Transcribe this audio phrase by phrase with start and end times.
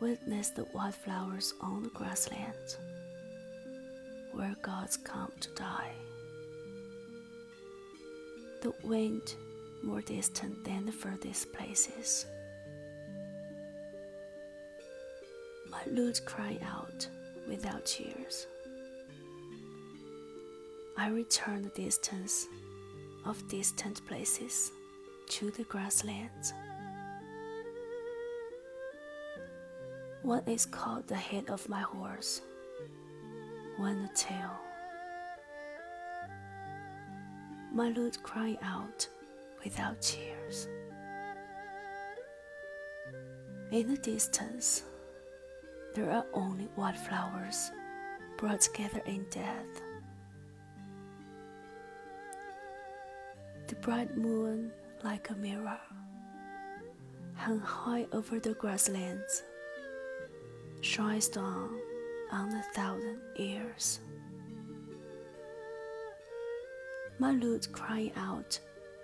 [0.00, 2.78] witnessed the wildflowers on the grasslands
[4.32, 5.92] where gods come to die.
[8.62, 9.34] The wind
[9.82, 12.26] more distant than the furthest places.
[15.70, 17.06] My lute cried out
[17.46, 18.46] without tears.
[20.96, 22.46] I return the distance
[23.24, 24.70] of distant places
[25.28, 26.52] to the grasslands.
[30.24, 32.40] One is called the head of my horse,
[33.76, 34.52] one the tail.
[37.74, 39.06] My lute crying out
[39.62, 40.66] without tears.
[43.70, 44.84] In the distance,
[45.94, 47.70] there are only wildflowers
[48.38, 49.82] brought together in death.
[53.68, 54.72] The bright moon,
[55.02, 55.78] like a mirror,
[57.34, 59.42] hung high over the grasslands,
[60.84, 61.70] shines down
[62.30, 64.00] on a thousand ears.
[67.18, 68.60] My lute crying out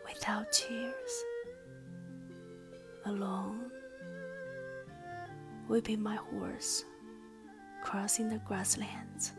[0.06, 1.24] without tears,
[3.06, 3.70] alone,
[5.68, 6.84] whipping my horse,
[7.82, 9.32] crossing the grasslands.